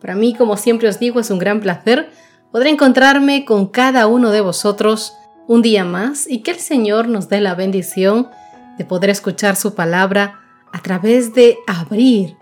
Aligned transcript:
Para 0.00 0.14
mí, 0.14 0.34
como 0.34 0.56
siempre 0.56 0.88
os 0.88 0.98
digo, 0.98 1.20
es 1.20 1.30
un 1.30 1.38
gran 1.38 1.60
placer 1.60 2.10
poder 2.52 2.68
encontrarme 2.68 3.44
con 3.44 3.66
cada 3.66 4.06
uno 4.06 4.30
de 4.30 4.40
vosotros 4.40 5.12
un 5.46 5.62
día 5.62 5.84
más 5.84 6.28
y 6.28 6.40
que 6.42 6.52
el 6.52 6.58
Señor 6.58 7.08
nos 7.08 7.28
dé 7.28 7.40
la 7.40 7.54
bendición 7.54 8.28
de 8.78 8.84
poder 8.84 9.10
escuchar 9.10 9.56
su 9.56 9.74
palabra 9.74 10.40
a 10.72 10.80
través 10.80 11.34
de 11.34 11.58
abrir 11.66 12.36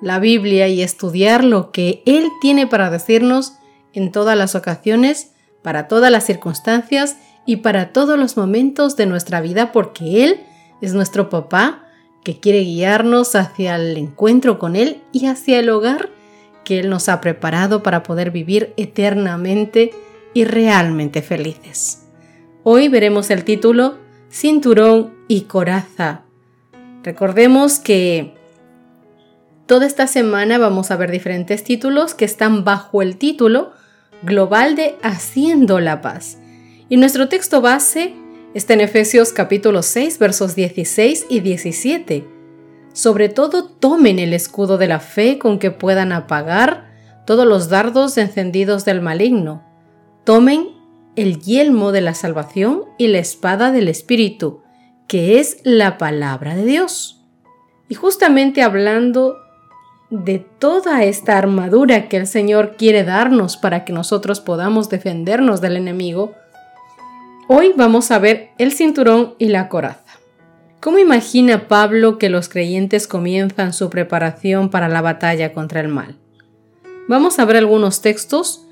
la 0.00 0.18
Biblia 0.18 0.68
y 0.68 0.82
estudiar 0.82 1.44
lo 1.44 1.72
que 1.72 2.02
Él 2.06 2.30
tiene 2.40 2.66
para 2.66 2.90
decirnos 2.90 3.54
en 3.92 4.12
todas 4.12 4.36
las 4.36 4.54
ocasiones, 4.54 5.32
para 5.62 5.88
todas 5.88 6.10
las 6.10 6.24
circunstancias 6.24 7.16
y 7.46 7.56
para 7.56 7.92
todos 7.92 8.18
los 8.18 8.36
momentos 8.36 8.96
de 8.96 9.06
nuestra 9.06 9.40
vida 9.40 9.72
porque 9.72 10.24
Él 10.24 10.40
es 10.80 10.94
nuestro 10.94 11.30
papá 11.30 11.84
que 12.22 12.38
quiere 12.40 12.60
guiarnos 12.60 13.34
hacia 13.34 13.76
el 13.76 13.96
encuentro 13.96 14.58
con 14.58 14.76
Él 14.76 15.02
y 15.12 15.26
hacia 15.26 15.58
el 15.58 15.70
hogar 15.70 16.10
que 16.64 16.80
Él 16.80 16.90
nos 16.90 17.08
ha 17.08 17.20
preparado 17.20 17.82
para 17.82 18.02
poder 18.02 18.30
vivir 18.30 18.72
eternamente 18.76 19.92
y 20.32 20.44
realmente 20.44 21.22
felices. 21.22 22.06
Hoy 22.62 22.88
veremos 22.88 23.30
el 23.30 23.44
título 23.44 23.98
Cinturón 24.30 25.14
y 25.28 25.42
Coraza. 25.42 26.22
Recordemos 27.02 27.78
que 27.78 28.34
toda 29.66 29.86
esta 29.86 30.06
semana 30.06 30.58
vamos 30.58 30.90
a 30.90 30.96
ver 30.96 31.10
diferentes 31.10 31.62
títulos 31.62 32.14
que 32.14 32.24
están 32.24 32.64
bajo 32.64 33.02
el 33.02 33.16
título 33.16 33.72
global 34.22 34.74
de 34.74 34.96
Haciendo 35.02 35.78
la 35.78 36.00
Paz. 36.00 36.38
Y 36.88 36.96
nuestro 36.96 37.28
texto 37.28 37.60
base 37.60 38.14
está 38.54 38.74
en 38.74 38.80
Efesios 38.80 39.32
capítulo 39.32 39.82
6 39.82 40.18
versos 40.18 40.54
16 40.54 41.26
y 41.28 41.40
17. 41.40 42.33
Sobre 42.94 43.28
todo 43.28 43.64
tomen 43.64 44.18
el 44.18 44.32
escudo 44.32 44.78
de 44.78 44.88
la 44.88 45.00
fe 45.00 45.38
con 45.38 45.58
que 45.58 45.70
puedan 45.70 46.12
apagar 46.12 46.86
todos 47.26 47.46
los 47.46 47.68
dardos 47.68 48.16
encendidos 48.16 48.86
del 48.86 49.02
maligno. 49.02 49.62
Tomen 50.24 50.68
el 51.14 51.42
yelmo 51.42 51.92
de 51.92 52.00
la 52.00 52.14
salvación 52.14 52.84
y 52.96 53.08
la 53.08 53.18
espada 53.18 53.70
del 53.70 53.88
Espíritu, 53.88 54.62
que 55.06 55.38
es 55.38 55.58
la 55.62 55.98
palabra 55.98 56.56
de 56.56 56.64
Dios. 56.64 57.22
Y 57.90 57.94
justamente 57.94 58.62
hablando 58.62 59.36
de 60.08 60.38
toda 60.38 61.04
esta 61.04 61.36
armadura 61.36 62.08
que 62.08 62.16
el 62.16 62.26
Señor 62.26 62.76
quiere 62.78 63.04
darnos 63.04 63.58
para 63.58 63.84
que 63.84 63.92
nosotros 63.92 64.40
podamos 64.40 64.88
defendernos 64.88 65.60
del 65.60 65.76
enemigo, 65.76 66.32
Hoy 67.46 67.74
vamos 67.76 68.10
a 68.10 68.18
ver 68.18 68.52
el 68.56 68.72
cinturón 68.72 69.34
y 69.38 69.48
la 69.48 69.68
coraza. 69.68 70.03
¿Cómo 70.84 70.98
imagina 70.98 71.66
Pablo 71.66 72.18
que 72.18 72.28
los 72.28 72.50
creyentes 72.50 73.08
comienzan 73.08 73.72
su 73.72 73.88
preparación 73.88 74.68
para 74.68 74.86
la 74.90 75.00
batalla 75.00 75.54
contra 75.54 75.80
el 75.80 75.88
mal? 75.88 76.18
Vamos 77.08 77.38
a 77.38 77.46
ver 77.46 77.56
algunos 77.56 78.02
textos 78.02 78.66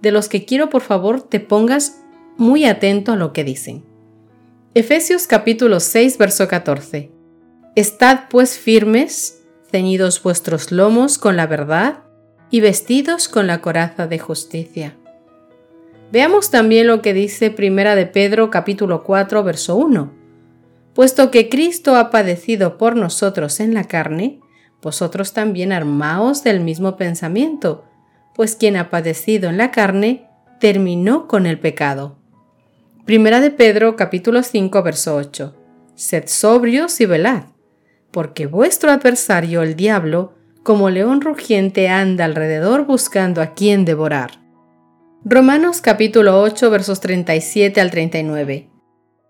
de 0.00 0.12
los 0.12 0.28
que 0.28 0.44
quiero 0.44 0.70
por 0.70 0.82
favor 0.82 1.22
te 1.22 1.40
pongas 1.40 2.04
muy 2.36 2.66
atento 2.66 3.10
a 3.10 3.16
lo 3.16 3.32
que 3.32 3.42
dicen. 3.42 3.84
Efesios 4.74 5.26
capítulo 5.26 5.80
6 5.80 6.18
verso 6.18 6.46
14. 6.46 7.10
Estad 7.74 8.28
pues 8.30 8.56
firmes, 8.56 9.42
ceñidos 9.68 10.22
vuestros 10.22 10.70
lomos 10.70 11.18
con 11.18 11.36
la 11.36 11.48
verdad 11.48 12.04
y 12.48 12.60
vestidos 12.60 13.26
con 13.26 13.48
la 13.48 13.60
coraza 13.60 14.06
de 14.06 14.20
justicia 14.20 14.96
Veamos 16.12 16.52
también 16.52 16.86
lo 16.86 17.02
que 17.02 17.12
dice 17.12 17.50
Primera 17.50 17.96
de 17.96 18.06
Pedro 18.06 18.50
capítulo 18.50 19.02
4 19.02 19.42
verso 19.42 19.74
1. 19.74 20.25
Puesto 20.96 21.30
que 21.30 21.50
Cristo 21.50 21.94
ha 21.96 22.10
padecido 22.10 22.78
por 22.78 22.96
nosotros 22.96 23.60
en 23.60 23.74
la 23.74 23.84
carne, 23.84 24.40
vosotros 24.80 25.34
también 25.34 25.70
armaos 25.70 26.42
del 26.42 26.60
mismo 26.60 26.96
pensamiento, 26.96 27.84
pues 28.34 28.56
quien 28.56 28.76
ha 28.76 28.88
padecido 28.88 29.50
en 29.50 29.58
la 29.58 29.70
carne 29.70 30.26
terminó 30.58 31.28
con 31.28 31.44
el 31.44 31.60
pecado. 31.60 32.16
Primera 33.04 33.40
de 33.40 33.50
Pedro 33.50 33.94
capítulo 33.94 34.42
5 34.42 34.82
verso 34.82 35.16
8. 35.16 35.54
Sed 35.94 36.24
sobrios 36.28 36.98
y 37.02 37.04
velad, 37.04 37.42
porque 38.10 38.46
vuestro 38.46 38.90
adversario 38.90 39.62
el 39.62 39.76
diablo, 39.76 40.32
como 40.62 40.88
león 40.88 41.20
rugiente, 41.20 41.90
anda 41.90 42.24
alrededor 42.24 42.86
buscando 42.86 43.42
a 43.42 43.52
quien 43.52 43.84
devorar 43.84 44.40
Romanos 45.28 45.82
capítulo 45.82 46.40
8 46.40 46.70
versos 46.70 47.00
37 47.00 47.80
al 47.82 47.90
39. 47.90 48.75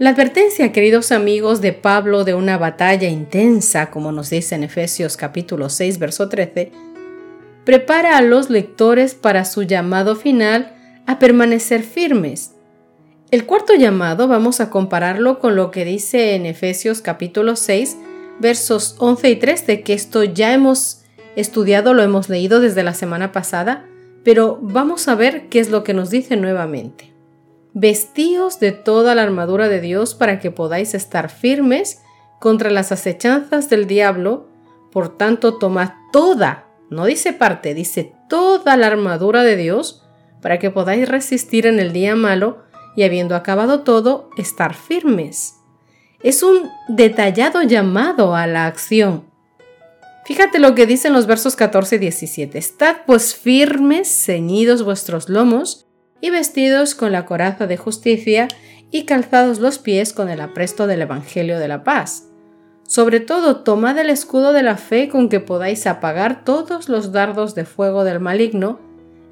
La 0.00 0.10
advertencia, 0.10 0.72
queridos 0.72 1.12
amigos, 1.12 1.60
de 1.60 1.74
Pablo 1.74 2.24
de 2.24 2.32
una 2.32 2.56
batalla 2.56 3.10
intensa, 3.10 3.90
como 3.90 4.12
nos 4.12 4.30
dice 4.30 4.54
en 4.54 4.64
Efesios 4.64 5.18
capítulo 5.18 5.68
6, 5.68 5.98
verso 5.98 6.30
13, 6.30 6.72
prepara 7.66 8.16
a 8.16 8.22
los 8.22 8.48
lectores 8.48 9.14
para 9.14 9.44
su 9.44 9.62
llamado 9.62 10.16
final 10.16 10.74
a 11.06 11.18
permanecer 11.18 11.82
firmes. 11.82 12.52
El 13.30 13.44
cuarto 13.44 13.74
llamado 13.74 14.26
vamos 14.26 14.60
a 14.60 14.70
compararlo 14.70 15.38
con 15.38 15.54
lo 15.54 15.70
que 15.70 15.84
dice 15.84 16.34
en 16.34 16.46
Efesios 16.46 17.02
capítulo 17.02 17.54
6, 17.54 17.98
versos 18.40 18.96
11 19.00 19.28
y 19.28 19.36
13, 19.36 19.82
que 19.82 19.92
esto 19.92 20.24
ya 20.24 20.54
hemos 20.54 21.02
estudiado, 21.36 21.92
lo 21.92 22.02
hemos 22.02 22.30
leído 22.30 22.60
desde 22.60 22.82
la 22.84 22.94
semana 22.94 23.32
pasada, 23.32 23.84
pero 24.24 24.58
vamos 24.62 25.08
a 25.08 25.14
ver 25.14 25.50
qué 25.50 25.60
es 25.60 25.68
lo 25.68 25.84
que 25.84 25.92
nos 25.92 26.08
dice 26.08 26.38
nuevamente. 26.38 27.10
Vestíos 27.72 28.58
de 28.58 28.72
toda 28.72 29.14
la 29.14 29.22
armadura 29.22 29.68
de 29.68 29.80
Dios 29.80 30.14
para 30.14 30.38
que 30.38 30.50
podáis 30.50 30.94
estar 30.94 31.30
firmes 31.30 32.02
contra 32.40 32.70
las 32.70 32.90
acechanzas 32.90 33.70
del 33.70 33.86
diablo. 33.86 34.48
Por 34.90 35.16
tanto, 35.16 35.58
tomad 35.58 35.90
toda, 36.12 36.66
no 36.90 37.04
dice 37.04 37.32
parte, 37.32 37.74
dice 37.74 38.12
toda 38.28 38.76
la 38.76 38.88
armadura 38.88 39.42
de 39.42 39.56
Dios 39.56 40.02
para 40.42 40.58
que 40.58 40.70
podáis 40.70 41.08
resistir 41.08 41.66
en 41.66 41.78
el 41.78 41.92
día 41.92 42.16
malo 42.16 42.64
y 42.96 43.04
habiendo 43.04 43.36
acabado 43.36 43.80
todo, 43.82 44.30
estar 44.36 44.74
firmes. 44.74 45.54
Es 46.22 46.42
un 46.42 46.68
detallado 46.88 47.62
llamado 47.62 48.34
a 48.34 48.46
la 48.46 48.66
acción. 48.66 49.30
Fíjate 50.24 50.58
lo 50.58 50.74
que 50.74 50.86
dicen 50.86 51.12
los 51.12 51.26
versos 51.26 51.56
14 51.56 51.96
y 51.96 51.98
17. 51.98 52.58
Estad 52.58 52.96
pues 53.06 53.34
firmes, 53.34 54.08
ceñidos 54.08 54.82
vuestros 54.82 55.28
lomos, 55.28 55.86
y 56.20 56.30
vestidos 56.30 56.94
con 56.94 57.12
la 57.12 57.26
coraza 57.26 57.66
de 57.66 57.76
justicia 57.76 58.48
y 58.90 59.04
calzados 59.04 59.58
los 59.58 59.78
pies 59.78 60.12
con 60.12 60.28
el 60.28 60.40
apresto 60.40 60.86
del 60.86 61.02
Evangelio 61.02 61.58
de 61.58 61.68
la 61.68 61.84
paz. 61.84 62.26
Sobre 62.86 63.20
todo, 63.20 63.58
tomad 63.62 63.96
el 63.98 64.10
escudo 64.10 64.52
de 64.52 64.62
la 64.62 64.76
fe 64.76 65.08
con 65.08 65.28
que 65.28 65.38
podáis 65.38 65.86
apagar 65.86 66.44
todos 66.44 66.88
los 66.88 67.12
dardos 67.12 67.54
de 67.54 67.64
fuego 67.64 68.02
del 68.04 68.18
maligno, 68.18 68.80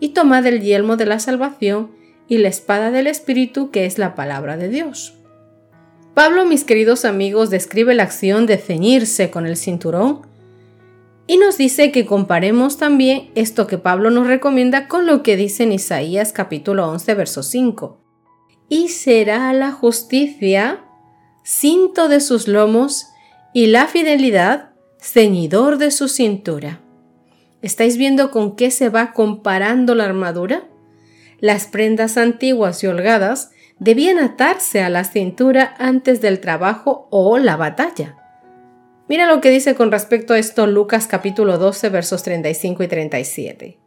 y 0.00 0.10
tomad 0.10 0.46
el 0.46 0.60
yelmo 0.60 0.96
de 0.96 1.06
la 1.06 1.18
salvación 1.18 1.90
y 2.28 2.38
la 2.38 2.48
espada 2.48 2.90
del 2.90 3.08
Espíritu 3.08 3.70
que 3.70 3.84
es 3.84 3.98
la 3.98 4.14
palabra 4.14 4.56
de 4.56 4.68
Dios. 4.68 5.14
Pablo, 6.14 6.44
mis 6.44 6.64
queridos 6.64 7.04
amigos, 7.04 7.50
describe 7.50 7.94
la 7.94 8.04
acción 8.04 8.46
de 8.46 8.58
ceñirse 8.58 9.30
con 9.30 9.46
el 9.46 9.56
cinturón 9.56 10.22
y 11.28 11.36
nos 11.36 11.58
dice 11.58 11.92
que 11.92 12.06
comparemos 12.06 12.78
también 12.78 13.30
esto 13.34 13.66
que 13.66 13.76
Pablo 13.76 14.10
nos 14.10 14.26
recomienda 14.26 14.88
con 14.88 15.06
lo 15.06 15.22
que 15.22 15.36
dice 15.36 15.64
en 15.64 15.72
Isaías 15.72 16.32
capítulo 16.32 16.88
11, 16.88 17.14
verso 17.14 17.42
5. 17.42 18.00
Y 18.70 18.88
será 18.88 19.52
la 19.52 19.70
justicia 19.70 20.84
cinto 21.44 22.08
de 22.08 22.20
sus 22.20 22.48
lomos 22.48 23.08
y 23.52 23.66
la 23.66 23.86
fidelidad 23.86 24.70
ceñidor 25.00 25.76
de 25.76 25.90
su 25.90 26.08
cintura. 26.08 26.80
¿Estáis 27.60 27.98
viendo 27.98 28.30
con 28.30 28.56
qué 28.56 28.70
se 28.70 28.88
va 28.88 29.12
comparando 29.12 29.94
la 29.94 30.04
armadura? 30.04 30.66
Las 31.40 31.66
prendas 31.66 32.16
antiguas 32.16 32.82
y 32.82 32.86
holgadas 32.86 33.50
debían 33.78 34.18
atarse 34.18 34.82
a 34.82 34.88
la 34.88 35.04
cintura 35.04 35.74
antes 35.78 36.22
del 36.22 36.40
trabajo 36.40 37.06
o 37.10 37.36
la 37.36 37.56
batalla. 37.56 38.17
Mira 39.08 39.26
lo 39.26 39.40
que 39.40 39.50
dice 39.50 39.74
con 39.74 39.90
respecto 39.90 40.34
a 40.34 40.38
esto 40.38 40.66
Lucas 40.66 41.06
capítulo 41.06 41.56
12 41.56 41.88
versos 41.88 42.22
35 42.22 42.82
y 42.82 42.88
37. 42.88 43.78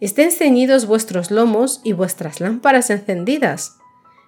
Estén 0.00 0.30
ceñidos 0.30 0.86
vuestros 0.86 1.30
lomos 1.30 1.82
y 1.84 1.92
vuestras 1.92 2.40
lámparas 2.40 2.88
encendidas. 2.88 3.76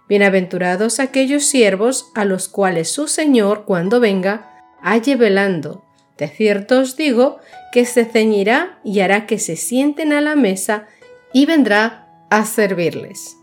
Bienaventurados 0.07 1.01
aquellos 1.01 1.47
siervos 1.47 2.11
a 2.15 2.27
los 2.27 2.49
cuales 2.49 2.91
su 2.91 3.09
Señor, 3.09 3.65
cuando 3.65 4.01
venga, 4.01 4.63
halle 4.83 5.17
velando. 5.17 5.83
De 6.19 6.29
cierto 6.29 6.81
os 6.81 6.95
digo 6.95 7.39
que 7.73 7.87
se 7.87 8.05
ceñirá 8.05 8.79
y 8.85 9.01
hará 9.01 9.25
que 9.25 9.39
se 9.39 9.57
sienten 9.57 10.13
a 10.13 10.21
la 10.21 10.37
mesa 10.37 10.87
y 11.33 11.47
vendrá 11.47 12.27
a 12.29 12.45
servirles. 12.45 13.39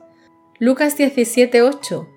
Lucas 0.59 0.95
17:8 0.99 2.10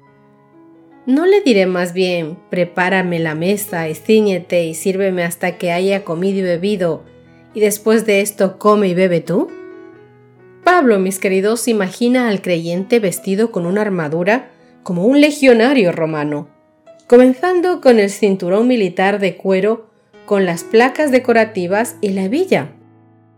¿No 1.07 1.27
le 1.27 1.43
diré 1.43 1.67
más 1.67 1.93
bien, 1.93 2.39
prepárame 2.49 3.19
la 3.19 3.35
mesa 3.35 3.91
y 3.91 3.95
ciñete 3.95 4.65
y 4.65 4.73
sírveme 4.73 5.23
hasta 5.23 5.59
que 5.59 5.71
haya 5.71 6.03
comido 6.03 6.39
y 6.39 6.43
bebido, 6.43 7.03
y 7.53 7.61
después 7.61 8.07
de 8.07 8.23
esto 8.23 8.59
come 8.59 8.89
y 8.89 8.95
bebe 8.95 9.21
tú? 9.21 9.49
Pablo, 10.65 10.99
mis 10.99 11.19
queridos, 11.19 11.69
imagina 11.69 12.31
al 12.31 12.41
creyente 12.41 13.01
vestido 13.01 13.53
con 13.53 13.67
una 13.67 13.83
armadura 13.83 14.49
como 14.83 15.05
un 15.05 15.21
legionario 15.21 15.93
romano, 15.93 16.49
comenzando 17.07 17.83
con 17.83 17.99
el 17.99 18.09
cinturón 18.09 18.67
militar 18.67 19.19
de 19.19 19.37
cuero 19.37 19.91
con 20.25 20.47
las 20.47 20.65
placas 20.65 21.13
decorativas 21.13 21.97
y 22.01 22.11
la 22.11 22.29
villa. 22.29 22.71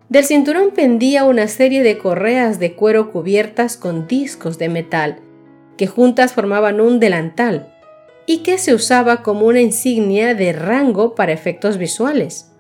Del 0.08 0.24
cinturón 0.24 0.70
pendía 0.70 1.24
una 1.24 1.48
serie 1.48 1.82
de 1.82 1.98
correas 1.98 2.60
de 2.60 2.74
cuero 2.74 3.10
cubiertas 3.10 3.76
con 3.76 4.06
discos 4.06 4.56
de 4.56 4.68
metal, 4.68 5.18
que 5.76 5.86
juntas 5.86 6.32
formaban 6.32 6.80
un 6.80 7.00
delantal, 7.00 7.72
y 8.26 8.38
que 8.38 8.58
se 8.58 8.74
usaba 8.74 9.22
como 9.22 9.46
una 9.46 9.60
insignia 9.60 10.34
de 10.34 10.52
rango 10.52 11.14
para 11.14 11.32
efectos 11.32 11.78
visuales. 11.78 12.50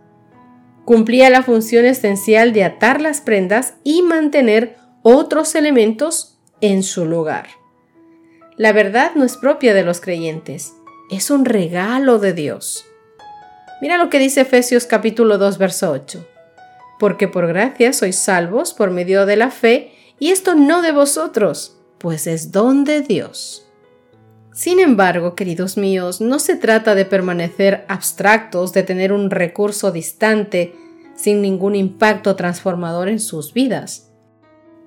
Cumplía 0.84 1.28
la 1.28 1.42
función 1.42 1.84
esencial 1.84 2.52
de 2.52 2.62
atar 2.62 3.00
las 3.00 3.20
prendas 3.20 3.74
y 3.82 4.02
mantener 4.02 4.76
otros 5.02 5.54
elementos 5.56 6.38
en 6.60 6.84
su 6.84 7.04
lugar. 7.04 7.48
La 8.56 8.72
verdad 8.72 9.12
no 9.16 9.24
es 9.24 9.36
propia 9.36 9.74
de 9.74 9.82
los 9.82 10.00
creyentes, 10.00 10.74
es 11.10 11.30
un 11.30 11.44
regalo 11.44 12.18
de 12.18 12.32
Dios. 12.32 12.86
Mira 13.82 13.98
lo 13.98 14.08
que 14.08 14.18
dice 14.18 14.42
Efesios 14.42 14.86
capítulo 14.86 15.36
2, 15.36 15.58
verso 15.58 15.90
8. 15.90 16.26
Porque 16.98 17.28
por 17.28 17.46
gracia 17.46 17.92
sois 17.92 18.16
salvos 18.16 18.72
por 18.72 18.90
medio 18.90 19.26
de 19.26 19.36
la 19.36 19.50
fe, 19.50 19.92
y 20.18 20.30
esto 20.30 20.54
no 20.54 20.80
de 20.80 20.92
vosotros, 20.92 21.75
pues 21.98 22.26
es 22.26 22.52
don 22.52 22.84
de 22.84 23.02
Dios. 23.02 23.66
Sin 24.52 24.80
embargo, 24.80 25.34
queridos 25.34 25.76
míos, 25.76 26.20
no 26.20 26.38
se 26.38 26.56
trata 26.56 26.94
de 26.94 27.04
permanecer 27.04 27.84
abstractos, 27.88 28.72
de 28.72 28.82
tener 28.82 29.12
un 29.12 29.30
recurso 29.30 29.92
distante, 29.92 30.74
sin 31.14 31.42
ningún 31.42 31.74
impacto 31.74 32.36
transformador 32.36 33.08
en 33.08 33.20
sus 33.20 33.52
vidas. 33.52 34.10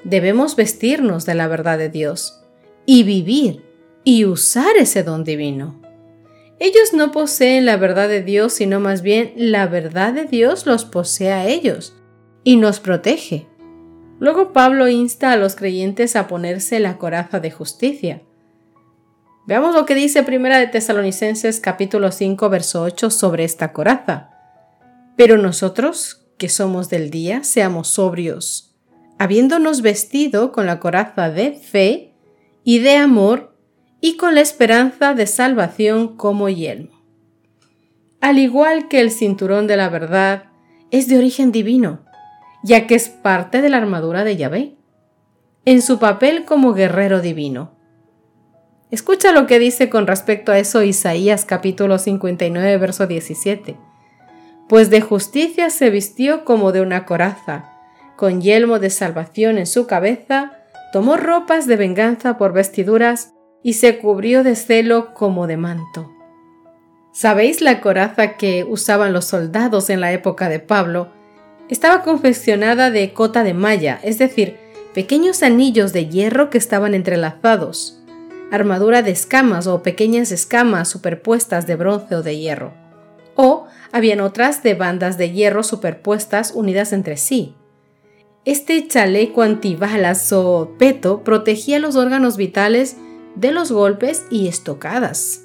Debemos 0.03 0.55
vestirnos 0.55 1.25
de 1.25 1.35
la 1.35 1.47
verdad 1.47 1.77
de 1.77 1.89
Dios 1.89 2.41
y 2.85 3.03
vivir 3.03 3.63
y 4.03 4.25
usar 4.25 4.77
ese 4.77 5.03
don 5.03 5.23
divino. 5.23 5.81
Ellos 6.59 6.93
no 6.93 7.11
poseen 7.11 7.65
la 7.65 7.77
verdad 7.77 8.09
de 8.09 8.23
Dios, 8.23 8.53
sino 8.53 8.79
más 8.79 9.01
bien 9.01 9.33
la 9.35 9.67
verdad 9.67 10.13
de 10.13 10.25
Dios 10.25 10.65
los 10.65 10.85
posee 10.85 11.31
a 11.31 11.47
ellos 11.47 11.95
y 12.43 12.57
nos 12.57 12.79
protege. 12.79 13.48
Luego 14.19 14.51
Pablo 14.51 14.89
insta 14.89 15.31
a 15.31 15.37
los 15.37 15.55
creyentes 15.55 16.15
a 16.15 16.27
ponerse 16.27 16.79
la 16.79 16.97
coraza 16.97 17.39
de 17.39 17.51
justicia. 17.51 18.21
Veamos 19.47 19.73
lo 19.73 19.85
que 19.85 19.95
dice 19.95 20.23
Primera 20.23 20.59
de 20.59 20.67
Tesalonicenses 20.67 21.61
capítulo 21.61 22.11
5 22.11 22.49
verso 22.49 22.83
8 22.83 23.09
sobre 23.11 23.45
esta 23.45 23.71
coraza. 23.71 24.31
Pero 25.15 25.37
nosotros, 25.37 26.27
que 26.37 26.49
somos 26.49 26.89
del 26.89 27.09
día, 27.09 27.43
seamos 27.43 27.87
sobrios, 27.87 28.75
habiéndonos 29.17 29.81
vestido 29.81 30.51
con 30.51 30.65
la 30.65 30.79
coraza 30.79 31.29
de 31.29 31.53
fe 31.53 32.13
y 32.63 32.79
de 32.79 32.97
amor 32.97 33.55
y 34.01 34.17
con 34.17 34.35
la 34.35 34.41
esperanza 34.41 35.13
de 35.13 35.27
salvación 35.27 36.17
como 36.17 36.49
yelmo. 36.49 37.01
Al 38.21 38.37
igual 38.37 38.89
que 38.89 38.99
el 38.99 39.11
cinturón 39.11 39.65
de 39.67 39.77
la 39.77 39.87
verdad, 39.87 40.43
es 40.91 41.07
de 41.07 41.17
origen 41.17 41.51
divino, 41.51 42.05
ya 42.63 42.87
que 42.87 42.95
es 42.95 43.09
parte 43.09 43.61
de 43.61 43.69
la 43.69 43.77
armadura 43.77 44.23
de 44.23 44.37
Yahvé, 44.37 44.75
en 45.65 45.81
su 45.81 45.99
papel 45.99 46.45
como 46.45 46.73
guerrero 46.73 47.21
divino. 47.21 47.77
Escucha 48.91 49.31
lo 49.31 49.45
que 49.45 49.59
dice 49.59 49.89
con 49.89 50.07
respecto 50.07 50.51
a 50.51 50.57
eso 50.57 50.81
Isaías 50.81 51.45
capítulo 51.45 51.99
59, 51.99 52.77
verso 52.77 53.05
17. 53.05 53.77
Pues 54.67 54.89
de 54.89 55.01
justicia 55.01 55.69
se 55.69 55.89
vistió 55.89 56.43
como 56.43 56.71
de 56.71 56.81
una 56.81 57.05
coraza, 57.05 57.71
con 58.15 58.41
yelmo 58.41 58.79
de 58.79 58.89
salvación 58.89 59.57
en 59.57 59.67
su 59.67 59.85
cabeza, 59.87 60.53
tomó 60.91 61.17
ropas 61.17 61.67
de 61.67 61.75
venganza 61.75 62.37
por 62.37 62.53
vestiduras, 62.53 63.33
y 63.61 63.73
se 63.73 63.99
cubrió 63.99 64.43
de 64.43 64.55
celo 64.55 65.13
como 65.13 65.47
de 65.47 65.57
manto. 65.57 66.11
¿Sabéis 67.11 67.61
la 67.61 67.81
coraza 67.81 68.37
que 68.37 68.63
usaban 68.63 69.13
los 69.13 69.25
soldados 69.25 69.89
en 69.89 69.99
la 69.99 70.13
época 70.13 70.47
de 70.49 70.59
Pablo? 70.59 71.11
Estaba 71.69 72.01
confeccionada 72.01 72.89
de 72.89 73.13
cota 73.13 73.43
de 73.43 73.53
malla, 73.53 73.99
es 74.03 74.17
decir, 74.17 74.57
pequeños 74.93 75.43
anillos 75.43 75.93
de 75.93 76.07
hierro 76.07 76.49
que 76.49 76.57
estaban 76.57 76.95
entrelazados, 76.95 78.01
armadura 78.51 79.03
de 79.03 79.11
escamas 79.11 79.67
o 79.67 79.83
pequeñas 79.83 80.31
escamas 80.31 80.89
superpuestas 80.89 81.67
de 81.67 81.75
bronce 81.75 82.15
o 82.15 82.23
de 82.23 82.39
hierro. 82.39 82.73
O 83.35 83.67
habían 83.91 84.19
otras 84.19 84.63
de 84.63 84.73
bandas 84.73 85.17
de 85.19 85.31
hierro 85.31 85.61
superpuestas 85.61 86.53
unidas 86.55 86.91
entre 86.91 87.17
sí. 87.17 87.55
Este 88.45 88.87
chaleco 88.87 89.43
antibalas 89.43 90.33
o 90.33 90.73
peto 90.79 91.23
protegía 91.23 91.77
los 91.77 91.95
órganos 91.95 92.35
vitales 92.35 92.97
de 93.35 93.51
los 93.51 93.71
golpes 93.71 94.25
y 94.31 94.47
estocadas. 94.47 95.43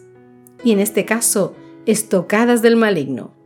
Y 0.65 0.73
en 0.73 0.81
este 0.81 1.05
caso, 1.05 1.55
estocadas 1.85 2.62
del 2.62 2.76
maligno. 2.76 3.44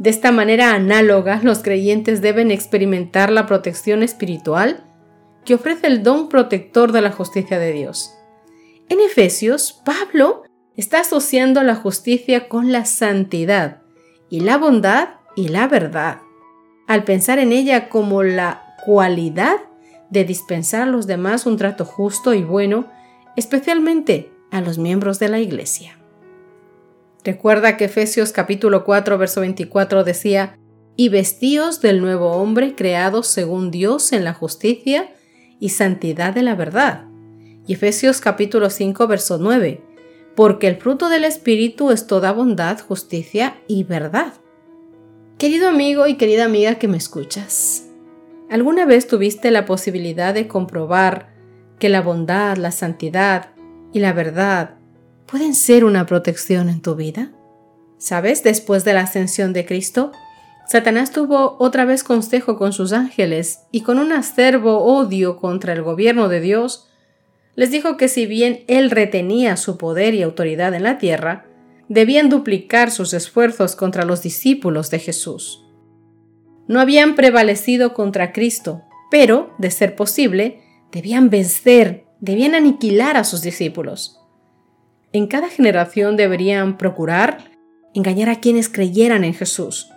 De 0.00 0.08
esta 0.08 0.32
manera 0.32 0.72
análoga, 0.72 1.40
los 1.42 1.58
creyentes 1.58 2.22
deben 2.22 2.50
experimentar 2.50 3.30
la 3.30 3.44
protección 3.44 4.02
espiritual 4.02 4.82
que 5.44 5.52
ofrece 5.52 5.88
el 5.88 6.02
don 6.02 6.30
protector 6.30 6.90
de 6.92 7.02
la 7.02 7.12
justicia 7.12 7.58
de 7.58 7.72
Dios. 7.72 8.10
En 8.88 8.98
Efesios, 9.00 9.78
Pablo 9.84 10.44
está 10.74 11.00
asociando 11.00 11.62
la 11.62 11.74
justicia 11.74 12.48
con 12.48 12.72
la 12.72 12.86
santidad 12.86 13.82
y 14.30 14.40
la 14.40 14.56
bondad 14.56 15.16
y 15.36 15.48
la 15.48 15.68
verdad, 15.68 16.20
al 16.86 17.04
pensar 17.04 17.38
en 17.38 17.52
ella 17.52 17.90
como 17.90 18.22
la 18.22 18.74
cualidad 18.86 19.56
de 20.08 20.24
dispensar 20.24 20.80
a 20.80 20.86
los 20.86 21.06
demás 21.06 21.44
un 21.44 21.58
trato 21.58 21.84
justo 21.84 22.32
y 22.32 22.42
bueno 22.42 22.90
especialmente 23.36 24.32
a 24.50 24.62
los 24.62 24.78
miembros 24.78 25.18
de 25.18 25.28
la 25.28 25.40
Iglesia. 25.40 25.99
Recuerda 27.22 27.76
que 27.76 27.84
Efesios 27.84 28.32
capítulo 28.32 28.84
4 28.84 29.18
verso 29.18 29.42
24 29.42 30.04
decía, 30.04 30.58
y 30.96 31.10
vestíos 31.10 31.80
del 31.80 32.00
nuevo 32.00 32.32
hombre 32.32 32.74
creado 32.74 33.22
según 33.22 33.70
Dios 33.70 34.12
en 34.12 34.24
la 34.24 34.32
justicia 34.32 35.12
y 35.58 35.70
santidad 35.70 36.32
de 36.32 36.42
la 36.42 36.54
verdad. 36.54 37.04
Y 37.66 37.74
Efesios 37.74 38.20
capítulo 38.20 38.70
5 38.70 39.06
verso 39.06 39.38
9, 39.38 39.82
porque 40.34 40.66
el 40.66 40.76
fruto 40.76 41.10
del 41.10 41.24
Espíritu 41.24 41.90
es 41.90 42.06
toda 42.06 42.32
bondad, 42.32 42.80
justicia 42.80 43.56
y 43.68 43.84
verdad. 43.84 44.32
Querido 45.36 45.68
amigo 45.68 46.06
y 46.06 46.16
querida 46.16 46.46
amiga 46.46 46.76
que 46.76 46.88
me 46.88 46.96
escuchas, 46.96 47.86
¿alguna 48.50 48.86
vez 48.86 49.06
tuviste 49.06 49.50
la 49.50 49.66
posibilidad 49.66 50.32
de 50.32 50.48
comprobar 50.48 51.34
que 51.78 51.90
la 51.90 52.00
bondad, 52.00 52.56
la 52.56 52.72
santidad 52.72 53.50
y 53.92 54.00
la 54.00 54.12
verdad 54.12 54.79
pueden 55.30 55.54
ser 55.54 55.84
una 55.84 56.06
protección 56.06 56.68
en 56.68 56.80
tu 56.80 56.94
vida? 56.94 57.32
¿Sabes? 57.98 58.42
Después 58.42 58.84
de 58.84 58.94
la 58.94 59.02
ascensión 59.02 59.52
de 59.52 59.66
Cristo, 59.66 60.12
Satanás 60.66 61.12
tuvo 61.12 61.56
otra 61.58 61.84
vez 61.84 62.04
consejo 62.04 62.56
con 62.56 62.72
sus 62.72 62.92
ángeles 62.92 63.60
y 63.70 63.82
con 63.82 63.98
un 63.98 64.12
acervo 64.12 64.78
odio 64.78 65.36
contra 65.36 65.72
el 65.72 65.82
gobierno 65.82 66.28
de 66.28 66.40
Dios, 66.40 66.88
les 67.56 67.70
dijo 67.70 67.96
que 67.96 68.08
si 68.08 68.26
bien 68.26 68.64
él 68.68 68.90
retenía 68.90 69.56
su 69.56 69.76
poder 69.76 70.14
y 70.14 70.22
autoridad 70.22 70.74
en 70.74 70.84
la 70.84 70.98
tierra, 70.98 71.46
debían 71.88 72.28
duplicar 72.28 72.90
sus 72.90 73.12
esfuerzos 73.12 73.76
contra 73.76 74.04
los 74.04 74.22
discípulos 74.22 74.90
de 74.90 75.00
Jesús. 75.00 75.66
No 76.68 76.80
habían 76.80 77.16
prevalecido 77.16 77.94
contra 77.94 78.32
Cristo, 78.32 78.82
pero, 79.10 79.52
de 79.58 79.72
ser 79.72 79.96
posible, 79.96 80.62
Debían 80.92 81.30
vencer, 81.30 82.04
debían 82.18 82.54
aniquilar 82.54 83.16
a 83.16 83.22
sus 83.22 83.42
discípulos. 83.42 84.19
En 85.12 85.26
cada 85.26 85.48
generación 85.48 86.16
deberían 86.16 86.78
procurar 86.78 87.50
engañar 87.94 88.28
a 88.28 88.40
quienes 88.40 88.68
creyeran 88.68 89.24
en 89.24 89.34
Jesús. 89.34 89.90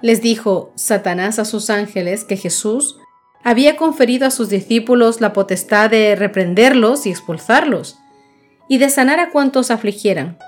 Les 0.00 0.22
dijo 0.22 0.72
Satanás 0.76 1.38
a 1.38 1.44
sus 1.44 1.68
ángeles 1.68 2.24
que 2.24 2.36
Jesús 2.36 2.98
había 3.42 3.76
conferido 3.76 4.26
a 4.26 4.30
sus 4.30 4.48
discípulos 4.48 5.20
la 5.20 5.32
potestad 5.32 5.90
de 5.90 6.16
reprenderlos 6.16 7.06
y 7.06 7.10
expulsarlos, 7.10 7.98
y 8.68 8.78
de 8.78 8.90
sanar 8.90 9.20
a 9.20 9.30
cuantos 9.30 9.70
afligieran. 9.70 10.38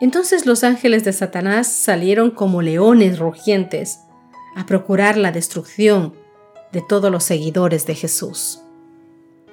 Entonces 0.00 0.44
los 0.44 0.62
ángeles 0.62 1.04
de 1.04 1.12
Satanás 1.12 1.68
salieron 1.68 2.30
como 2.30 2.60
leones 2.60 3.18
rugientes 3.18 4.00
a 4.54 4.66
procurar 4.66 5.16
la 5.16 5.32
destrucción 5.32 6.14
de 6.72 6.82
todos 6.86 7.10
los 7.10 7.24
seguidores 7.24 7.86
de 7.86 7.94
Jesús. 7.94 8.60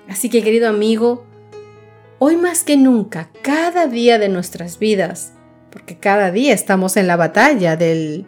Así 0.10 0.30
que 0.30 0.44
querido 0.44 0.68
amigo, 0.68 1.26
hoy 2.25 2.38
más 2.38 2.63
que 2.63 2.77
nunca, 2.77 3.30
cada 3.42 3.88
día 3.88 4.18
de 4.18 4.30
nuestras 4.30 4.80
vidas, 4.80 5.34
porque 5.70 6.00
cada 6.00 6.32
día 6.32 6.53
estamos 6.53 6.96
en 6.96 7.06
la 7.06 7.18
batalla 7.18 7.75
del, 7.75 8.27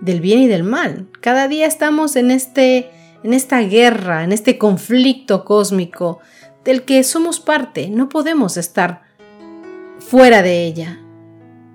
del 0.00 0.22
bien 0.22 0.38
y 0.38 0.48
del 0.48 0.62
mal, 0.62 1.08
cada 1.20 1.46
día 1.46 1.66
estamos 1.66 2.16
en, 2.16 2.30
este, 2.30 2.90
en 3.22 3.34
esta 3.34 3.60
guerra, 3.60 4.24
en 4.24 4.32
este 4.32 4.56
conflicto 4.56 5.44
cósmico 5.44 6.20
del 6.64 6.86
que 6.86 7.04
somos 7.04 7.38
parte, 7.38 7.90
no 7.90 8.08
podemos 8.08 8.56
estar 8.56 9.02
fuera 9.98 10.40
de 10.40 10.64
ella. 10.64 11.00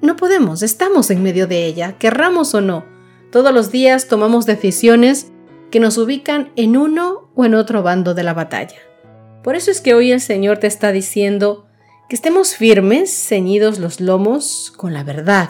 No 0.01 0.15
podemos, 0.15 0.63
estamos 0.63 1.11
en 1.11 1.21
medio 1.21 1.45
de 1.45 1.67
ella, 1.67 1.99
querramos 1.99 2.55
o 2.55 2.61
no. 2.61 2.83
Todos 3.31 3.53
los 3.53 3.69
días 3.69 4.07
tomamos 4.07 4.47
decisiones 4.47 5.27
que 5.69 5.79
nos 5.79 5.99
ubican 5.99 6.51
en 6.55 6.77
uno 6.77 7.29
o 7.35 7.45
en 7.45 7.53
otro 7.53 7.83
bando 7.83 8.15
de 8.15 8.23
la 8.23 8.33
batalla. 8.33 8.88
Por 9.43 9.55
eso 9.55 9.71
es 9.71 9.81
que 9.81 9.93
hoy 9.93 10.11
el 10.11 10.21
Señor 10.21 10.57
te 10.57 10.67
está 10.67 10.91
diciendo 10.91 11.67
que 12.09 12.15
estemos 12.15 12.55
firmes, 12.55 13.11
ceñidos 13.11 13.79
los 13.79 14.01
lomos 14.01 14.73
con 14.75 14.93
la 14.93 15.03
verdad. 15.03 15.49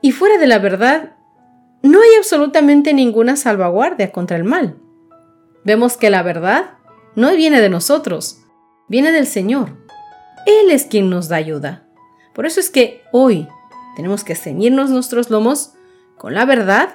Y 0.00 0.12
fuera 0.12 0.38
de 0.38 0.46
la 0.46 0.58
verdad, 0.58 1.16
no 1.82 2.00
hay 2.00 2.10
absolutamente 2.16 2.94
ninguna 2.94 3.36
salvaguardia 3.36 4.12
contra 4.12 4.36
el 4.36 4.44
mal. 4.44 4.78
Vemos 5.64 5.96
que 5.96 6.08
la 6.08 6.22
verdad 6.22 6.78
no 7.16 7.34
viene 7.34 7.60
de 7.60 7.68
nosotros, 7.68 8.42
viene 8.88 9.12
del 9.12 9.26
Señor. 9.26 9.76
Él 10.46 10.70
es 10.70 10.84
quien 10.84 11.10
nos 11.10 11.28
da 11.28 11.36
ayuda. 11.36 11.86
Por 12.34 12.46
eso 12.46 12.60
es 12.60 12.70
que 12.70 13.02
hoy 13.12 13.48
tenemos 13.96 14.24
que 14.24 14.36
ceñirnos 14.36 14.88
nuestros 14.88 15.30
lomos 15.30 15.74
con 16.16 16.32
la 16.32 16.44
verdad 16.44 16.94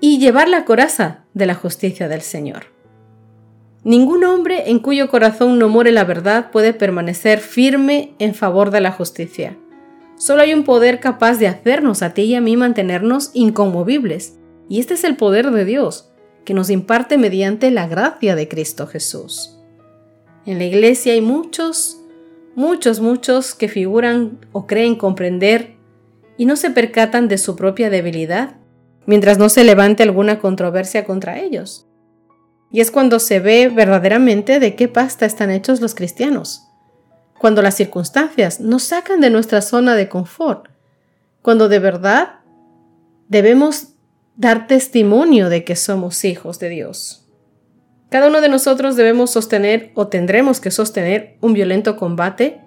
y 0.00 0.18
llevar 0.18 0.48
la 0.48 0.64
coraza 0.64 1.24
de 1.34 1.46
la 1.46 1.54
justicia 1.54 2.08
del 2.08 2.22
Señor. 2.22 2.71
Ningún 3.84 4.22
hombre 4.24 4.70
en 4.70 4.78
cuyo 4.78 5.08
corazón 5.08 5.58
no 5.58 5.68
muere 5.68 5.90
la 5.90 6.04
verdad 6.04 6.52
puede 6.52 6.72
permanecer 6.72 7.40
firme 7.40 8.14
en 8.20 8.34
favor 8.34 8.70
de 8.70 8.80
la 8.80 8.92
justicia. 8.92 9.56
Solo 10.16 10.42
hay 10.42 10.54
un 10.54 10.62
poder 10.62 11.00
capaz 11.00 11.38
de 11.38 11.48
hacernos 11.48 12.02
a 12.02 12.14
ti 12.14 12.22
y 12.22 12.34
a 12.36 12.40
mí 12.40 12.56
mantenernos 12.56 13.30
inconmovibles, 13.34 14.38
y 14.68 14.78
este 14.78 14.94
es 14.94 15.02
el 15.02 15.16
poder 15.16 15.50
de 15.50 15.64
Dios, 15.64 16.12
que 16.44 16.54
nos 16.54 16.70
imparte 16.70 17.18
mediante 17.18 17.72
la 17.72 17.88
gracia 17.88 18.36
de 18.36 18.46
Cristo 18.46 18.86
Jesús. 18.86 19.58
En 20.46 20.58
la 20.58 20.64
iglesia 20.64 21.14
hay 21.14 21.20
muchos, 21.20 22.00
muchos, 22.54 23.00
muchos 23.00 23.54
que 23.54 23.68
figuran 23.68 24.38
o 24.52 24.68
creen 24.68 24.94
comprender 24.94 25.74
y 26.36 26.46
no 26.46 26.54
se 26.54 26.70
percatan 26.70 27.26
de 27.26 27.38
su 27.38 27.56
propia 27.56 27.90
debilidad, 27.90 28.56
mientras 29.06 29.38
no 29.38 29.48
se 29.48 29.64
levante 29.64 30.04
alguna 30.04 30.38
controversia 30.38 31.04
contra 31.04 31.40
ellos. 31.40 31.88
Y 32.72 32.80
es 32.80 32.90
cuando 32.90 33.20
se 33.20 33.38
ve 33.38 33.68
verdaderamente 33.68 34.58
de 34.58 34.74
qué 34.74 34.88
pasta 34.88 35.26
están 35.26 35.50
hechos 35.50 35.80
los 35.80 35.94
cristianos, 35.94 36.68
cuando 37.38 37.62
las 37.62 37.76
circunstancias 37.76 38.60
nos 38.60 38.82
sacan 38.82 39.20
de 39.20 39.30
nuestra 39.30 39.60
zona 39.60 39.94
de 39.94 40.08
confort, 40.08 40.68
cuando 41.42 41.68
de 41.68 41.78
verdad 41.78 42.40
debemos 43.28 43.88
dar 44.36 44.66
testimonio 44.66 45.50
de 45.50 45.64
que 45.64 45.76
somos 45.76 46.24
hijos 46.24 46.58
de 46.58 46.70
Dios. 46.70 47.28
Cada 48.10 48.28
uno 48.28 48.40
de 48.40 48.48
nosotros 48.48 48.96
debemos 48.96 49.30
sostener 49.30 49.90
o 49.94 50.08
tendremos 50.08 50.60
que 50.60 50.70
sostener 50.70 51.38
un 51.40 51.54
violento 51.54 51.96
combate 51.96 52.60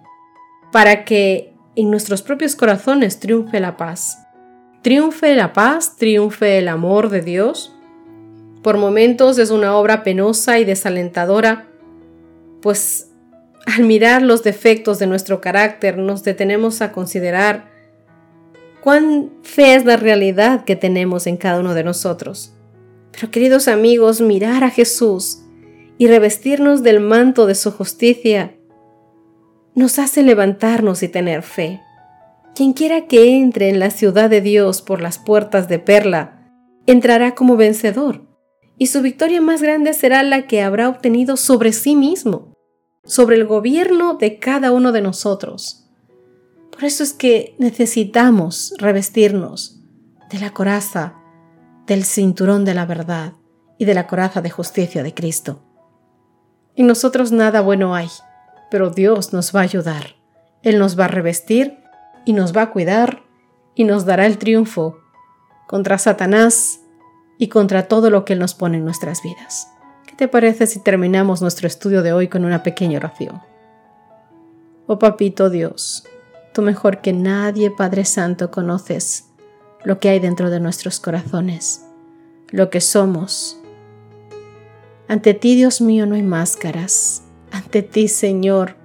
para 0.71 1.05
que 1.05 1.53
en 1.75 1.91
nuestros 1.91 2.21
propios 2.21 2.55
corazones 2.55 3.19
triunfe 3.19 3.59
la 3.59 3.77
paz. 3.77 4.17
Triunfe 4.81 5.35
la 5.35 5.53
paz, 5.53 5.97
triunfe 5.97 6.57
el 6.57 6.67
amor 6.67 7.09
de 7.09 7.21
Dios. 7.21 7.74
Por 8.65 8.79
momentos 8.79 9.37
es 9.37 9.51
una 9.51 9.77
obra 9.77 10.01
penosa 10.01 10.57
y 10.57 10.65
desalentadora, 10.65 11.67
pues 12.63 13.11
al 13.67 13.83
mirar 13.83 14.23
los 14.23 14.41
defectos 14.41 14.97
de 14.97 15.05
nuestro 15.05 15.39
carácter 15.39 15.99
nos 15.99 16.23
detenemos 16.23 16.81
a 16.81 16.91
considerar 16.91 17.69
cuán 18.81 19.29
fea 19.43 19.75
es 19.75 19.85
la 19.85 19.97
realidad 19.97 20.65
que 20.65 20.75
tenemos 20.75 21.27
en 21.27 21.37
cada 21.37 21.59
uno 21.59 21.75
de 21.75 21.83
nosotros. 21.83 22.55
Pero 23.11 23.29
queridos 23.29 23.67
amigos, 23.67 24.19
mirar 24.19 24.63
a 24.63 24.71
Jesús 24.71 25.43
y 25.99 26.07
revestirnos 26.07 26.81
del 26.81 27.01
manto 27.01 27.45
de 27.45 27.53
su 27.53 27.69
justicia 27.69 28.55
nos 29.75 29.99
hace 29.99 30.23
levantarnos 30.23 31.03
y 31.03 31.07
tener 31.07 31.43
fe. 31.43 31.81
Quien 32.55 32.73
quiera 32.73 33.05
que 33.05 33.37
entre 33.37 33.69
en 33.69 33.77
la 33.77 33.91
ciudad 33.91 34.27
de 34.27 34.41
Dios 34.41 34.81
por 34.81 35.01
las 35.01 35.19
puertas 35.19 35.69
de 35.69 35.77
perla, 35.77 36.49
entrará 36.87 37.35
como 37.35 37.57
vencedor, 37.57 38.33
y 38.77 38.87
su 38.87 39.01
victoria 39.01 39.41
más 39.41 39.61
grande 39.61 39.93
será 39.93 40.23
la 40.23 40.47
que 40.47 40.61
habrá 40.61 40.89
obtenido 40.89 41.37
sobre 41.37 41.71
sí 41.71 41.95
mismo, 41.95 42.53
sobre 43.03 43.35
el 43.35 43.45
gobierno 43.45 44.15
de 44.15 44.39
cada 44.39 44.71
uno 44.71 44.91
de 44.91 45.01
nosotros. 45.01 45.87
Por 46.71 46.83
eso 46.83 47.03
es 47.03 47.13
que 47.13 47.55
necesitamos 47.57 48.73
revestirnos 48.77 49.79
de 50.29 50.39
la 50.39 50.51
coraza, 50.51 51.15
del 51.87 52.03
cinturón 52.03 52.65
de 52.65 52.73
la 52.73 52.85
verdad 52.85 53.33
y 53.77 53.85
de 53.85 53.93
la 53.93 54.07
coraza 54.07 54.41
de 54.41 54.49
justicia 54.49 55.03
de 55.03 55.13
Cristo. 55.13 55.61
En 56.75 56.87
nosotros 56.87 57.31
nada 57.31 57.61
bueno 57.61 57.95
hay, 57.95 58.09
pero 58.69 58.89
Dios 58.89 59.31
nos 59.31 59.55
va 59.55 59.61
a 59.61 59.63
ayudar. 59.63 60.15
Él 60.63 60.79
nos 60.79 60.99
va 60.99 61.05
a 61.05 61.09
revestir 61.09 61.77
y 62.25 62.33
nos 62.33 62.55
va 62.55 62.63
a 62.63 62.71
cuidar 62.71 63.23
y 63.75 63.85
nos 63.85 64.05
dará 64.05 64.25
el 64.25 64.37
triunfo 64.37 64.97
contra 65.67 65.97
Satanás 65.97 66.81
y 67.37 67.47
contra 67.49 67.87
todo 67.87 68.09
lo 68.09 68.25
que 68.25 68.33
Él 68.33 68.39
nos 68.39 68.53
pone 68.53 68.77
en 68.77 68.85
nuestras 68.85 69.21
vidas. 69.21 69.67
¿Qué 70.05 70.15
te 70.15 70.27
parece 70.27 70.67
si 70.67 70.79
terminamos 70.79 71.41
nuestro 71.41 71.67
estudio 71.67 72.03
de 72.03 72.13
hoy 72.13 72.27
con 72.27 72.45
una 72.45 72.63
pequeña 72.63 72.97
oración? 72.97 73.41
Oh 74.87 74.99
Papito 74.99 75.49
Dios, 75.49 76.05
tú 76.53 76.61
mejor 76.61 77.01
que 77.01 77.11
nadie, 77.11 77.71
Padre 77.71 78.05
Santo, 78.05 78.51
conoces 78.51 79.25
lo 79.83 79.99
que 79.99 80.09
hay 80.09 80.19
dentro 80.19 80.49
de 80.49 80.59
nuestros 80.59 80.99
corazones, 80.99 81.85
lo 82.49 82.69
que 82.69 82.81
somos. 82.81 83.59
Ante 85.07 85.33
ti, 85.33 85.55
Dios 85.55 85.81
mío, 85.81 86.05
no 86.05 86.15
hay 86.15 86.23
máscaras, 86.23 87.23
ante 87.51 87.81
ti, 87.81 88.07
Señor, 88.07 88.75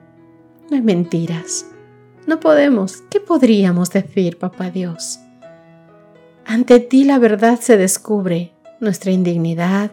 no 0.71 0.77
hay 0.77 0.83
mentiras. 0.83 1.67
No 2.27 2.39
podemos. 2.39 3.03
¿Qué 3.11 3.19
podríamos 3.19 3.91
decir, 3.91 4.39
Papá 4.39 4.71
Dios? 4.71 5.19
Ante 6.51 6.81
ti 6.81 7.05
la 7.05 7.21
verdad 7.21 7.61
se 7.61 7.77
descubre, 7.77 8.53
nuestra 8.81 9.13
indignidad, 9.13 9.93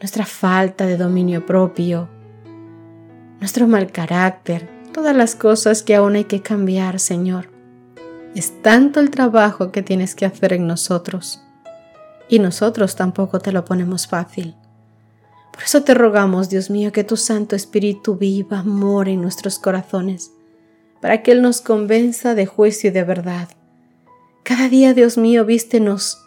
nuestra 0.00 0.26
falta 0.26 0.86
de 0.86 0.96
dominio 0.96 1.46
propio, 1.46 2.08
nuestro 3.38 3.68
mal 3.68 3.92
carácter, 3.92 4.68
todas 4.92 5.14
las 5.14 5.36
cosas 5.36 5.84
que 5.84 5.94
aún 5.94 6.16
hay 6.16 6.24
que 6.24 6.42
cambiar, 6.42 6.98
Señor. 6.98 7.48
Es 8.34 8.60
tanto 8.60 8.98
el 8.98 9.10
trabajo 9.10 9.70
que 9.70 9.82
tienes 9.82 10.16
que 10.16 10.26
hacer 10.26 10.52
en 10.52 10.66
nosotros 10.66 11.40
y 12.28 12.40
nosotros 12.40 12.96
tampoco 12.96 13.38
te 13.38 13.52
lo 13.52 13.64
ponemos 13.64 14.08
fácil. 14.08 14.56
Por 15.52 15.62
eso 15.62 15.84
te 15.84 15.94
rogamos, 15.94 16.50
Dios 16.50 16.70
mío, 16.70 16.90
que 16.90 17.04
tu 17.04 17.16
Santo 17.16 17.54
Espíritu 17.54 18.16
viva, 18.16 18.64
more 18.64 19.12
en 19.12 19.22
nuestros 19.22 19.60
corazones, 19.60 20.32
para 21.00 21.22
que 21.22 21.30
Él 21.30 21.40
nos 21.40 21.60
convenza 21.60 22.34
de 22.34 22.46
juicio 22.46 22.90
y 22.90 22.92
de 22.92 23.04
verdad. 23.04 23.48
Cada 24.46 24.68
día, 24.68 24.94
Dios 24.94 25.18
mío, 25.18 25.44
vístenos 25.44 26.24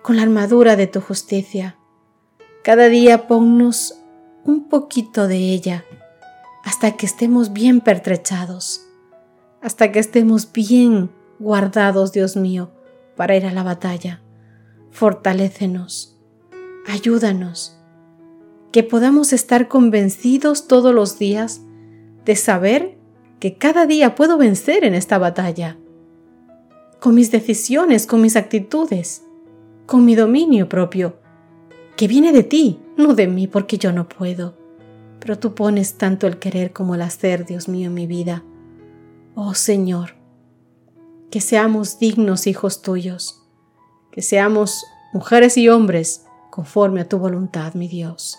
con 0.00 0.16
la 0.16 0.22
armadura 0.22 0.74
de 0.74 0.86
tu 0.86 1.02
justicia. 1.02 1.76
Cada 2.64 2.88
día 2.88 3.26
ponnos 3.26 4.00
un 4.42 4.70
poquito 4.70 5.28
de 5.28 5.36
ella 5.36 5.84
hasta 6.64 6.92
que 6.92 7.04
estemos 7.04 7.52
bien 7.52 7.82
pertrechados, 7.82 8.86
hasta 9.60 9.92
que 9.92 9.98
estemos 9.98 10.50
bien 10.50 11.10
guardados, 11.38 12.12
Dios 12.12 12.36
mío, 12.36 12.70
para 13.16 13.36
ir 13.36 13.44
a 13.44 13.52
la 13.52 13.62
batalla. 13.62 14.22
Fortalécenos, 14.90 16.18
ayúdanos 16.88 17.78
que 18.72 18.82
podamos 18.82 19.34
estar 19.34 19.68
convencidos 19.68 20.68
todos 20.68 20.94
los 20.94 21.18
días 21.18 21.60
de 22.24 22.34
saber 22.34 22.96
que 23.40 23.58
cada 23.58 23.84
día 23.84 24.14
puedo 24.14 24.38
vencer 24.38 24.84
en 24.84 24.94
esta 24.94 25.18
batalla, 25.18 25.76
con 27.02 27.16
mis 27.16 27.32
decisiones, 27.32 28.06
con 28.06 28.20
mis 28.20 28.36
actitudes, 28.36 29.24
con 29.86 30.04
mi 30.04 30.14
dominio 30.14 30.68
propio, 30.68 31.16
que 31.96 32.06
viene 32.06 32.30
de 32.30 32.44
ti, 32.44 32.78
no 32.96 33.14
de 33.14 33.26
mí, 33.26 33.48
porque 33.48 33.76
yo 33.76 33.90
no 33.90 34.08
puedo. 34.08 34.56
Pero 35.18 35.36
tú 35.36 35.52
pones 35.52 35.98
tanto 35.98 36.28
el 36.28 36.38
querer 36.38 36.72
como 36.72 36.94
el 36.94 37.02
hacer, 37.02 37.44
Dios 37.44 37.68
mío, 37.68 37.88
en 37.88 37.94
mi 37.94 38.06
vida. 38.06 38.44
Oh 39.34 39.54
Señor, 39.54 40.14
que 41.28 41.40
seamos 41.40 41.98
dignos 41.98 42.46
hijos 42.46 42.82
tuyos, 42.82 43.42
que 44.12 44.22
seamos 44.22 44.84
mujeres 45.12 45.58
y 45.58 45.68
hombres 45.68 46.24
conforme 46.52 47.00
a 47.00 47.08
tu 47.08 47.18
voluntad, 47.18 47.74
mi 47.74 47.88
Dios. 47.88 48.38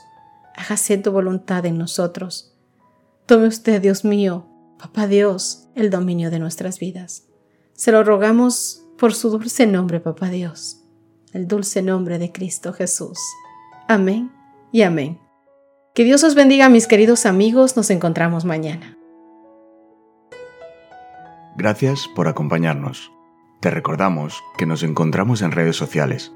Hágase 0.56 0.98
tu 1.00 1.12
voluntad 1.12 1.66
en 1.66 1.78
nosotros. 1.78 2.56
Tome 3.26 3.48
usted, 3.48 3.82
Dios 3.82 4.06
mío, 4.06 4.46
Papá 4.80 5.08
Dios, 5.08 5.68
el 5.76 5.90
dominio 5.90 6.32
de 6.32 6.40
nuestras 6.40 6.80
vidas. 6.80 7.26
Se 7.74 7.92
lo 7.92 8.04
rogamos 8.04 8.86
por 8.98 9.14
su 9.14 9.30
dulce 9.30 9.68
nombre, 9.68 10.00
Papá 10.00 10.30
Dios, 10.30 10.84
el 11.34 11.48
dulce 11.48 11.82
nombre 11.82 12.20
de 12.20 12.32
Cristo 12.32 12.74
Jesús. 12.74 13.20
Amén 13.88 14.32
y 14.72 14.84
amén. 14.84 15.20
Que 15.94 16.04
Dios 16.04 16.24
os 16.24 16.36
bendiga, 16.36 16.70
mis 16.70 16.88
queridos 16.88 17.26
amigos. 17.26 17.76
Nos 17.76 17.90
encontramos 17.90 18.46
mañana. 18.46 18.98
Gracias 21.56 22.08
por 22.16 22.28
acompañarnos. 22.28 23.12
Te 23.60 23.70
recordamos 23.70 24.44
que 24.58 24.66
nos 24.66 24.82
encontramos 24.84 25.42
en 25.42 25.52
redes 25.52 25.76
sociales. 25.76 26.32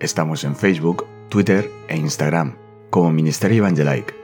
Estamos 0.00 0.44
en 0.44 0.54
Facebook, 0.56 1.06
Twitter 1.28 1.70
e 1.88 1.96
Instagram 1.96 2.56
como 2.90 3.10
Ministerio 3.10 3.58
Evangelike. 3.58 4.14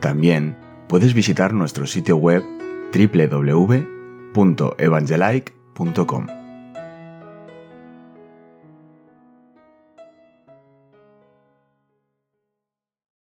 También 0.00 0.56
puedes 0.88 1.14
visitar 1.14 1.52
nuestro 1.52 1.86
sitio 1.86 2.16
web 2.16 2.44
www.evangelike.com. 5.74 6.43